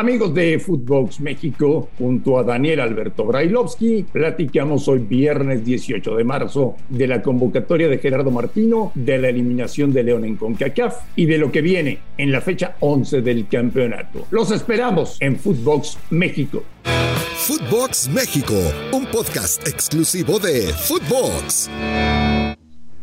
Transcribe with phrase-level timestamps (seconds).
[0.00, 6.76] Amigos de Footbox México, junto a Daniel Alberto Brailovsky, platicamos hoy viernes 18 de marzo
[6.88, 11.36] de la convocatoria de Gerardo Martino, de la eliminación de León en CONCACAF y de
[11.36, 14.26] lo que viene en la fecha 11 del campeonato.
[14.30, 16.62] Los esperamos en Footbox México.
[17.36, 18.54] Footbox México,
[18.92, 21.68] un podcast exclusivo de Footbox.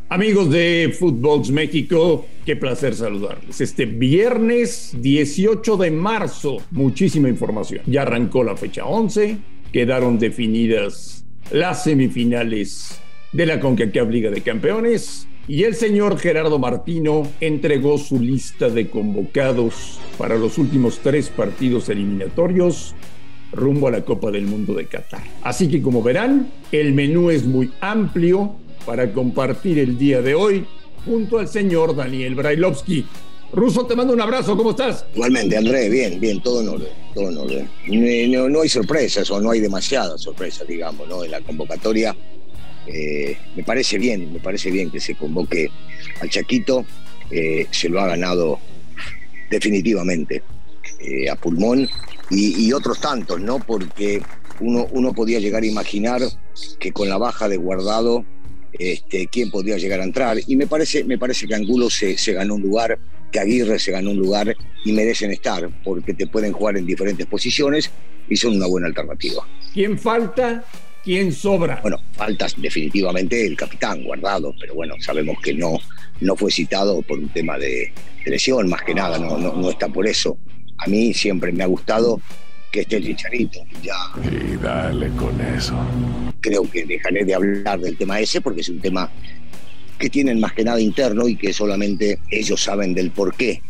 [0.10, 3.60] Amigos de Footbox México, qué placer saludarles.
[3.60, 7.82] Este viernes 18 de marzo, muchísima información.
[7.88, 9.38] Ya arrancó la fecha 11,
[9.74, 13.02] quedaron definidas las semifinales
[13.34, 18.90] de la CONCACAF Liga de Campeones y el señor Gerardo Martino entregó su lista de
[18.90, 22.96] convocados para los últimos tres partidos eliminatorios
[23.52, 25.24] rumbo a la Copa del Mundo de Qatar.
[25.42, 28.56] Así que como verán, el menú es muy amplio
[28.88, 30.66] para compartir el día de hoy
[31.06, 33.06] junto al señor Daniel Brailovsky.
[33.52, 35.06] Ruso, te mando un abrazo, ¿cómo estás?
[35.14, 38.32] Igualmente, André, bien, bien, todo en orden, todo en.
[38.52, 41.24] No, hay sorpresas o no hay demasiadas sorpresas, digamos, ¿no?
[41.26, 42.16] En la convocatoria
[42.88, 45.70] eh, me parece bien, me parece bien que se convoque
[46.22, 46.86] al Chaquito,
[47.30, 48.58] eh, se lo ha ganado
[49.50, 50.44] definitivamente
[51.02, 51.90] eh, a pulmón
[52.30, 53.60] y, y, otros tantos, ¿no?
[53.60, 54.22] Porque
[54.62, 56.22] uno, uno podía llegar a imaginar
[56.80, 58.26] que con la baja de guardado
[58.80, 60.38] este, quién podría llegar a entrar.
[60.46, 62.98] Y me parece, me parece que Angulo se, ganó un lugar,
[63.32, 67.26] que Aguirre se ganó un lugar y merecen estar, porque te pueden jugar en diferentes
[67.26, 67.92] posiciones
[68.30, 69.48] y son una buena alternativa.
[69.74, 70.64] ¿Quién falta?
[71.04, 71.80] ¿Quién sobra?
[71.82, 75.80] Bueno, falta definitivamente el capitán guardado, pero bueno, sabemos que no,
[76.20, 77.94] no fue citado por un tema de,
[78.26, 80.38] lesión, más que nada, no, no está por eso.
[80.80, 82.22] A mí siempre me ha gustado
[82.72, 83.60] que esté el chicharito.
[83.82, 84.12] Ya.
[84.30, 85.76] Y dale con eso.
[86.48, 89.12] Creo que dejaré de hablar del tema ese porque es un tema
[90.00, 93.62] que tienen más que nada interno y que solamente ellos saben del por qué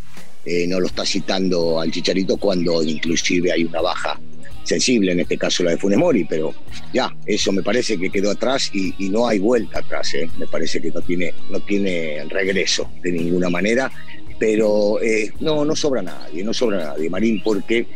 [0.46, 4.20] eh, no lo está citando al chicharito cuando inclusive hay una baja
[4.64, 6.54] sensible, en este caso la de Funemori, pero
[6.94, 10.30] ya, eso me parece que quedó atrás y, no hay vuelta atrás, ¿eh?
[10.38, 13.92] me parece que no tiene, no tiene regreso de ninguna manera,
[14.38, 17.88] pero eh, no, no sobra nadie, no sobra nadie, Marín, porque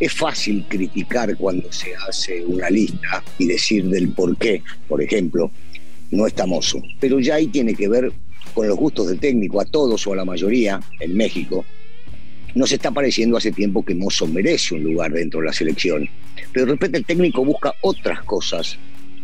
[0.00, 5.50] es fácil criticar cuando se hace una lista y decir del por qué, por ejemplo,
[6.10, 6.82] no está Mozo.
[7.00, 8.12] Pero ya ahí tiene que ver
[8.54, 11.64] con los gustos del técnico, a todos o a la mayoría en México.
[12.54, 16.08] Nos está pareciendo hace tiempo que Mozo merece un lugar dentro de la selección.
[16.52, 18.78] Pero de repente el técnico busca otras cosas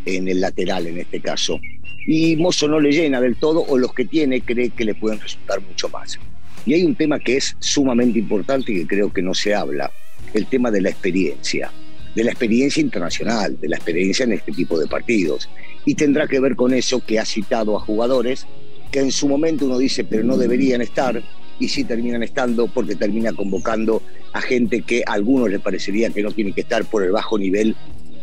[0.05, 1.59] en el lateral en este caso.
[2.07, 5.21] Y Mozo no le llena del todo o los que tiene cree que le pueden
[5.21, 6.19] resultar mucho más.
[6.67, 9.91] Y hay un tema que es sumamente importante y que creo que no se habla
[10.33, 11.71] el tema de la experiencia,
[12.15, 15.49] de la experiencia internacional, de la experiencia en este tipo de partidos.
[15.85, 18.47] Y tendrá que ver con eso que ha citado a jugadores
[18.91, 21.23] que en su momento uno dice, pero no deberían estar,
[21.59, 24.03] y sí terminan estando porque termina convocando
[24.33, 27.39] a gente que a algunos les parecería que no tienen que estar por el bajo
[27.39, 27.77] nivel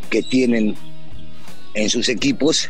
[0.09, 0.75] que tienen
[1.73, 2.69] en sus equipos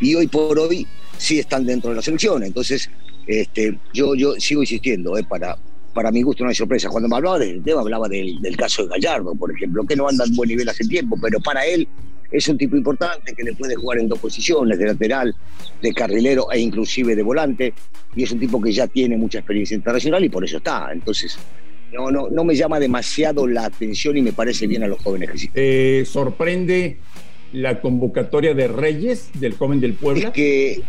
[0.00, 0.86] y hoy por hoy
[1.18, 2.42] sí están dentro de la selección.
[2.42, 2.90] Entonces,
[3.26, 5.58] este, yo, yo sigo insistiendo, eh, para,
[5.98, 6.88] para mi gusto no hay sorpresa.
[6.88, 10.24] Cuando me hablaba del tema, hablaba del, caso de Gallardo, por ejemplo, que no anda
[10.24, 11.88] en buen nivel hace tiempo, pero para él
[12.30, 15.34] es un tipo importante que le puede jugar en dos posiciones, de lateral,
[15.82, 17.74] de carrilero e inclusive de volante,
[18.14, 20.88] y es un tipo que ya tiene mucha experiencia internacional y por eso está.
[20.92, 21.36] Entonces,
[21.92, 25.32] no, no, no me llama demasiado la atención y me parece bien a los jóvenes
[25.32, 25.50] que sí.
[25.52, 26.98] Eh, ¿Sorprende
[27.52, 30.28] la convocatoria de Reyes, del joven del Puebla?
[30.28, 30.80] Es que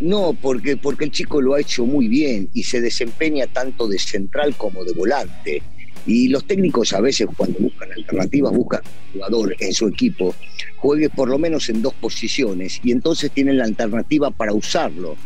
[0.00, 3.98] no, porque, porque el chico lo ha hecho muy bien y se desempeña tanto de
[3.98, 5.62] central como de volante.
[6.06, 10.34] Y los técnicos a veces cuando buscan alternativas buscan un jugador en su equipo
[10.76, 15.16] juegue por lo menos en dos posiciones y entonces tienen la alternativa para usarlo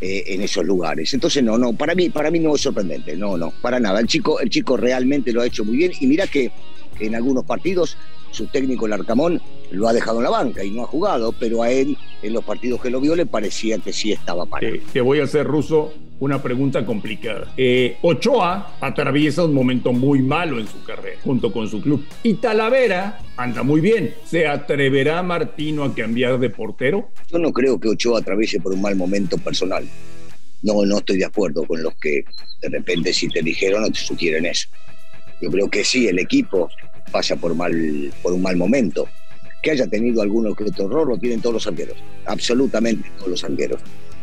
[0.00, 1.12] eh, en esos lugares.
[1.12, 4.00] Entonces no, no, para mí, para mí no es sorprendente, no, no, para nada.
[4.00, 6.50] El chico, el chico realmente lo ha hecho muy bien y mira que
[7.00, 7.96] en algunos partidos
[8.30, 9.40] su técnico, el Arcamón,
[9.70, 12.44] lo ha dejado en la banca y no ha jugado, pero a él, en los
[12.44, 14.66] partidos que lo vio, le parecía que sí estaba para.
[14.92, 17.52] te voy a hacer, Ruso, una pregunta complicada.
[17.56, 22.04] Eh, Ochoa atraviesa un momento muy malo en su carrera, junto con su club.
[22.22, 24.14] Y Talavera anda muy bien.
[24.26, 27.10] ¿Se atreverá Martino a cambiar de portero?
[27.30, 29.84] Yo no creo que Ochoa atraviese por un mal momento personal.
[30.62, 32.22] No, no estoy de acuerdo con los que
[32.60, 34.68] de repente si te dijeron o te sugieren eso.
[35.40, 36.68] Yo creo que sí, el equipo
[37.10, 39.08] pasa por, mal, por un mal momento.
[39.62, 43.44] Que haya tenido alguno que otro error lo tienen todos los arqueros, absolutamente todos los
[43.44, 43.80] arqueros.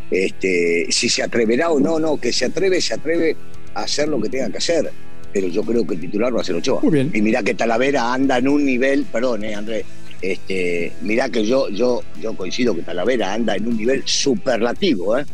[0.10, 3.36] Este, si se atreverá o no, no, que se atreve, se atreve
[3.76, 4.92] a hacer lo que tenga que hacer.
[5.32, 6.82] Pero yo creo que el titular va a ser Ochoa.
[7.14, 9.86] Y mira que Talavera anda en un nivel, perdón, eh, Andrés,
[10.22, 15.26] este, mirá que yo, yo, yo coincido que Talavera anda en un nivel superlativo, ¿eh?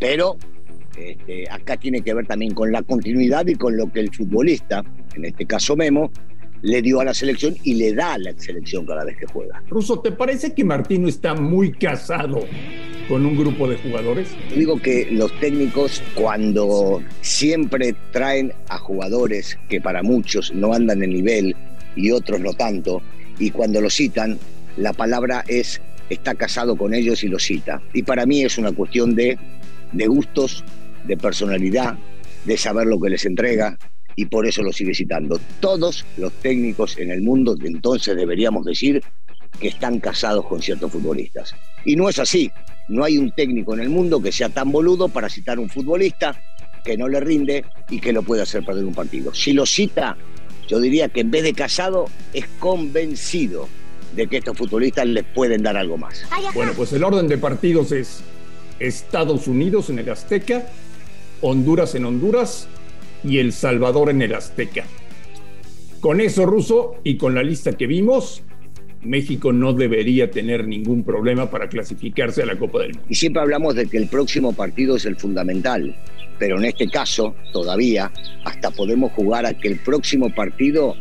[0.00, 0.36] pero
[0.96, 4.82] este, acá tiene que ver también con la continuidad y con lo que el futbolista,
[5.14, 6.10] en este caso Memo,
[6.62, 9.62] le dio a la selección y le da a la selección cada vez que juega.
[9.68, 12.44] Russo, ¿te parece que Martino está muy casado
[13.08, 14.28] con un grupo de jugadores?
[14.54, 21.10] Digo que los técnicos cuando siempre traen a jugadores que para muchos no andan en
[21.10, 21.56] nivel
[21.94, 23.00] y otros no tanto,
[23.38, 24.38] y cuando lo citan,
[24.76, 25.80] la palabra es
[26.10, 27.82] está casado con ellos y lo cita.
[27.92, 29.38] Y para mí es una cuestión de,
[29.92, 30.64] de gustos,
[31.04, 31.98] de personalidad,
[32.44, 33.76] de saber lo que les entrega,
[34.16, 35.38] y por eso lo sigue citando.
[35.60, 39.02] Todos los técnicos en el mundo entonces deberíamos decir
[39.60, 41.54] que están casados con ciertos futbolistas.
[41.84, 42.50] Y no es así.
[42.88, 45.68] No hay un técnico en el mundo que sea tan boludo para citar a un
[45.68, 46.40] futbolista
[46.84, 49.34] que no le rinde y que lo puede hacer perder un partido.
[49.34, 50.16] Si lo cita,
[50.68, 53.68] yo diría que en vez de casado es convencido
[54.14, 56.24] de que estos futbolistas les pueden dar algo más.
[56.54, 58.20] Bueno, pues el orden de partidos es
[58.78, 60.66] Estados Unidos en el Azteca,
[61.40, 62.68] Honduras en Honduras
[63.24, 64.84] y El Salvador en el Azteca.
[66.00, 68.42] Con eso, Ruso, y con la lista que vimos,
[69.02, 73.06] México no debería tener ningún problema para clasificarse a la Copa del Mundo.
[73.08, 75.96] Y siempre hablamos de que el próximo partido es el fundamental,
[76.38, 78.12] pero en este caso, todavía,
[78.44, 80.94] hasta podemos jugar a que el próximo partido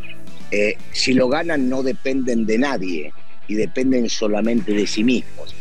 [0.51, 3.12] eh, si lo ganan no dependen de nadie
[3.47, 5.53] y dependen solamente de sí mismos.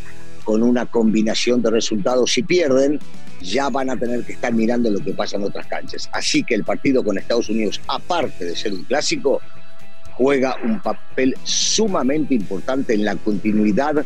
[0.44, 3.00] Con una combinación de resultados, si pierden,
[3.44, 6.08] ya van a tener que estar mirando lo que pasa en otras canchas.
[6.12, 9.40] Así que el partido con Estados Unidos, aparte de ser un clásico,
[10.14, 14.04] juega un papel sumamente importante en la continuidad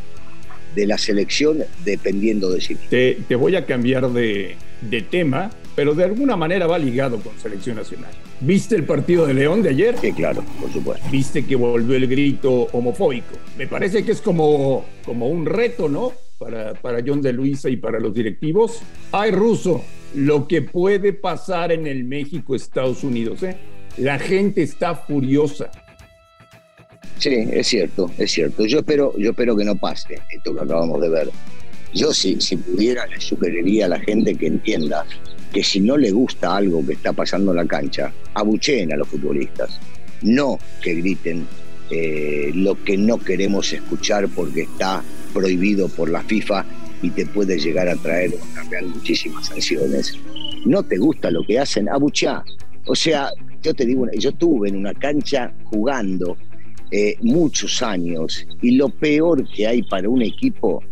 [0.75, 2.77] de la selección dependiendo de sí.
[2.91, 7.39] Te, te voy a cambiar de, de tema, pero de alguna manera va ligado con
[7.39, 8.11] selección nacional.
[8.41, 9.97] ¿Viste el partido de León de ayer?
[10.01, 11.05] Sí, claro, por supuesto.
[11.11, 13.37] ¿Viste que volvió el grito homofóbico?
[13.57, 16.13] Me parece que es como, como un reto, ¿no?
[16.39, 18.81] Para, para John de Luisa y para los directivos.
[19.11, 19.83] Ay, ruso,
[20.15, 23.57] lo que puede pasar en el México-Estados Unidos, ¿eh?
[23.97, 25.71] La gente está furiosa.
[27.19, 28.65] Sí, es cierto, es cierto.
[28.67, 31.31] Yo espero, yo espero que no pase esto que acabamos de ver.
[31.93, 35.05] Yo si, si pudiera le sugeriría a la gente que entienda
[35.53, 39.09] que si no le gusta algo que está pasando en la cancha, abucheen a los
[39.09, 39.81] futbolistas.
[40.23, 41.47] No que griten
[41.91, 46.65] eh, lo que no queremos escuchar porque está prohibido por la FIFA
[47.03, 48.33] y te puede llegar a traer
[48.87, 50.19] muchísimas sanciones.
[50.65, 52.43] No te gusta lo que hacen, abuchá.
[52.87, 53.31] O sea,
[53.63, 56.37] yo te digo, yo estuve en una cancha jugando
[56.91, 60.83] eh, muchos años y lo peor que hay para un equipo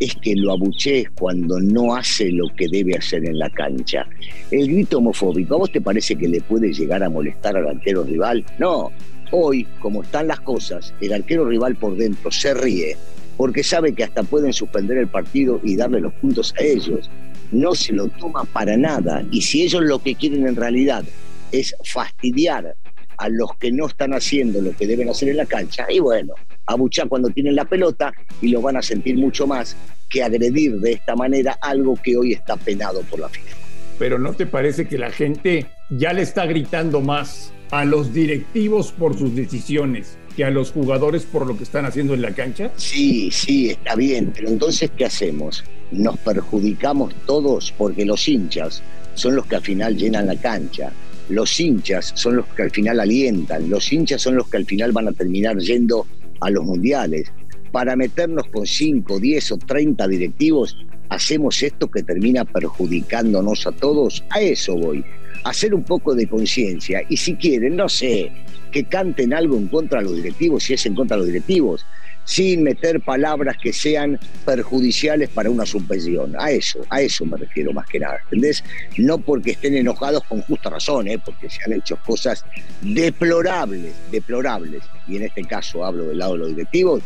[0.00, 4.06] es que lo abuchees cuando no hace lo que debe hacer en la cancha.
[4.50, 8.02] El grito homofóbico, ¿a vos te parece que le puede llegar a molestar al arquero
[8.02, 8.44] rival?
[8.58, 8.90] No,
[9.30, 12.96] hoy, como están las cosas, el arquero rival por dentro se ríe
[13.36, 17.10] porque sabe que hasta pueden suspender el partido y darle los puntos a ellos.
[17.52, 21.04] No se lo toma para nada y si ellos lo que quieren en realidad
[21.52, 22.74] es fastidiar
[23.18, 26.34] a los que no están haciendo lo que deben hacer en la cancha, y bueno,
[26.66, 29.76] abuchar cuando tienen la pelota y lo van a sentir mucho más
[30.08, 33.56] que agredir de esta manera algo que hoy está penado por la FIFA.
[33.98, 38.92] Pero ¿no te parece que la gente ya le está gritando más a los directivos
[38.92, 42.70] por sus decisiones que a los jugadores por lo que están haciendo en la cancha?
[42.76, 45.64] Sí, sí, está bien, pero entonces ¿qué hacemos?
[45.92, 48.82] Nos perjudicamos todos porque los hinchas
[49.14, 50.92] son los que al final llenan la cancha.
[51.28, 54.92] Los hinchas son los que al final alientan, los hinchas son los que al final
[54.92, 56.06] van a terminar yendo
[56.40, 57.32] a los mundiales.
[57.72, 60.76] Para meternos con 5, 10 o 30 directivos,
[61.08, 64.22] hacemos esto que termina perjudicándonos a todos.
[64.30, 65.04] A eso voy.
[65.44, 67.02] Hacer un poco de conciencia.
[67.08, 68.32] Y si quieren, no sé,
[68.72, 71.86] que canten algo en contra de los directivos, si es en contra de los directivos
[72.24, 76.34] sin meter palabras que sean perjudiciales para una suspensión.
[76.38, 78.64] A eso, a eso me refiero más que nada, ¿entendés?
[78.96, 81.18] No porque estén enojados con justa razón, ¿eh?
[81.24, 82.44] porque se han hecho cosas
[82.80, 84.82] deplorables, deplorables.
[85.06, 87.02] Y en este caso hablo del lado de los directivos.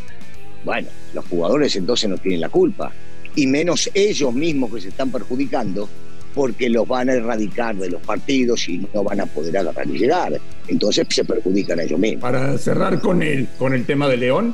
[0.63, 2.91] Bueno, los jugadores entonces no tienen la culpa.
[3.35, 5.87] Y menos ellos mismos que se están perjudicando
[6.33, 9.97] porque los van a erradicar de los partidos y no van a poder agarrar y
[9.97, 10.39] llegar.
[10.67, 12.21] Entonces se perjudican a ellos mismos.
[12.21, 14.53] Para cerrar con el, con el tema de León,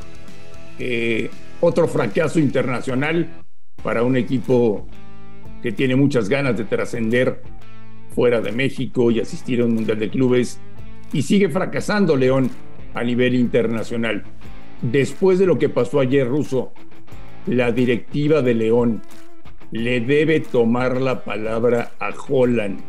[0.80, 1.30] eh,
[1.62, 3.28] otro fracaso internacional
[3.84, 4.88] para un equipo
[5.62, 7.42] que tiene muchas ganas de trascender
[8.14, 10.60] fuera de México y asistir a un Mundial de Clubes
[11.12, 12.50] y sigue fracasando León
[12.94, 14.24] a nivel internacional.
[14.82, 16.72] Después de lo que pasó ayer, Ruso,
[17.48, 19.02] la directiva de León
[19.72, 22.80] le debe tomar la palabra a Holland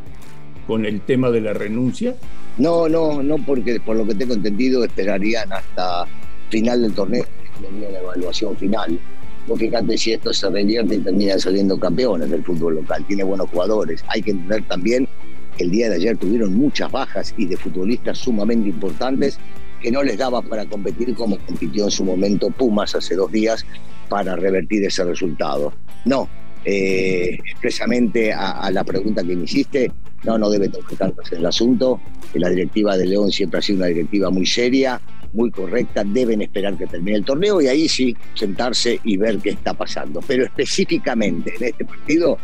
[0.66, 2.14] con el tema de la renuncia?
[2.59, 6.06] No, no, no, porque por lo que tengo entendido esperarían hasta
[6.50, 7.25] final del torneo
[7.61, 8.99] venía la evaluación final.
[9.47, 13.04] Vos fíjate si esto se revierte y termina saliendo campeones del fútbol local.
[13.06, 14.04] Tiene buenos jugadores.
[14.09, 15.09] Hay que entender también
[15.56, 19.38] que el día de ayer tuvieron muchas bajas y de futbolistas sumamente importantes
[19.80, 23.64] que no les daba para competir como compitió en su momento Pumas hace dos días
[24.09, 25.73] para revertir ese resultado.
[26.04, 26.28] No,
[26.68, 29.92] eh, expresamente a, la pregunta que me hiciste,
[30.25, 32.00] no, no debe tocarse en el asunto.
[32.35, 35.00] La directiva de León siempre ha sido una directiva muy seria,
[35.32, 39.50] muy correcta, deben esperar que termine el torneo y ahí sí sentarse y ver qué
[39.50, 40.20] está pasando.
[40.26, 42.37] Pero específicamente en este partido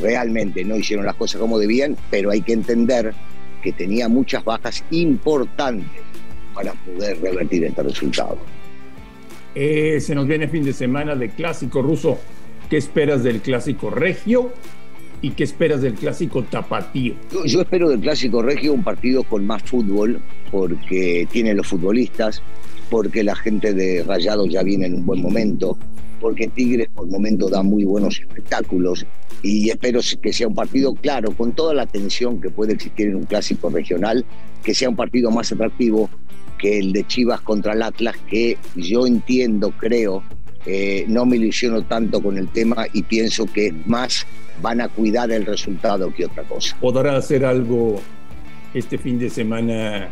[0.00, 3.12] realmente no hicieron las cosas como debían, pero hay que entender
[3.60, 6.00] que tenía muchas bajas importantes
[6.54, 8.38] para poder revertir este resultado.
[9.52, 12.20] Eh, se nos viene fin de semana de clásico ruso.
[12.74, 14.50] ¿Qué esperas del clásico regio?
[15.22, 17.14] ¿Y qué esperas del clásico tapatío?
[17.46, 22.42] Yo, espero del clásico regio un partido con más fútbol, porque tienen los futbolistas,
[22.90, 25.78] porque la gente de Rayado ya viene en un buen momento,
[26.20, 29.06] porque Tigres por momento da muy buenos espectáculos
[29.40, 33.14] y espero que sea un partido claro, con toda la tensión que puede existir en
[33.14, 34.24] un clásico regional,
[34.64, 36.10] que sea un partido más atractivo
[36.58, 40.24] que el de Chivas contra el Atlas, que yo entiendo, creo,
[40.66, 44.26] eh, no me ilusiono tanto con el tema y pienso que más
[44.62, 46.76] van a cuidar el resultado que otra cosa.
[46.80, 48.00] ¿Podrá hacer algo
[48.72, 50.08] este fin de semana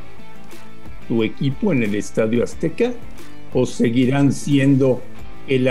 [1.09, 2.93] tu equipo en el Estadio Azteca?
[3.55, 5.03] ¿O seguirán siendo
[5.49, 5.67] el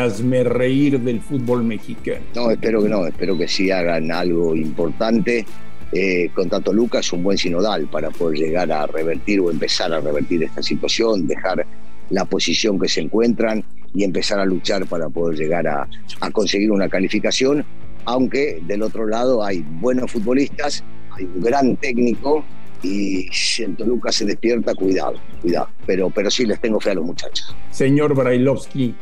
[0.45, 2.25] reír del fútbol mexicano?
[2.35, 5.45] No, espero que no, espero que sí hagan algo importante.
[5.93, 9.91] Eh, con Tato Lucas es un buen sinodal para poder llegar a revertir o empezar
[9.91, 11.65] a revertir esta situación, dejar
[12.09, 15.87] la posición que se encuentran y empezar a luchar para poder llegar a,
[16.31, 17.65] conseguir una calificación,
[18.05, 22.43] aunque del otro lado hay buenos futbolistas, hay un gran técnico
[22.83, 25.69] y si en Toluca se despierta, cuidado, cuidado.
[25.85, 27.55] Pero, pero sí les tengo fe a los muchachos.
[27.69, 28.95] Señor Brailovsky,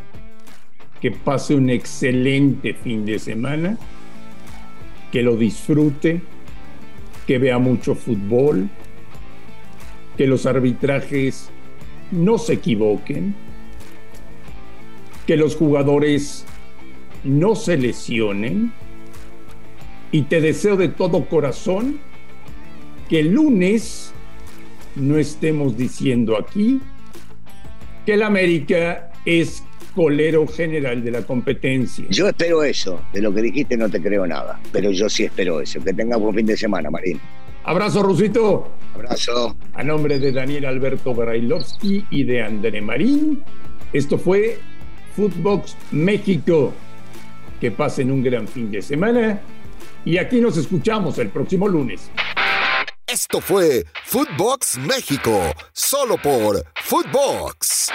[1.00, 3.78] que pase un excelente fin de semana,
[5.12, 6.22] que lo disfrute,
[7.26, 8.70] que vea mucho fútbol,
[10.18, 11.50] que los arbitrajes
[12.12, 13.34] no se equivoquen,
[15.30, 16.44] que los jugadores
[17.24, 18.74] no se lesionen
[20.12, 22.00] y te deseo de todo corazón
[23.08, 24.12] que el lunes
[24.96, 26.82] no estemos diciendo aquí
[28.08, 32.06] que el América es colero general de la competencia.
[32.10, 33.00] Yo espero eso.
[33.14, 35.80] De lo que dijiste no te creo nada, pero yo sí espero eso.
[35.84, 37.22] Que tenga buen fin de semana, Marín.
[37.66, 38.74] Abrazo, Rusito.
[38.96, 39.56] Abrazo.
[39.76, 43.44] A nombre de Daniel Alberto Brailovsky y de André Marín,
[43.94, 44.58] esto fue
[45.16, 46.74] Footbox México.
[47.60, 49.42] Que pasen un gran fin de semana
[50.06, 52.10] y aquí nos escuchamos el próximo lunes.
[53.06, 55.42] Esto fue Footbox México,
[55.74, 57.90] solo por Footbox.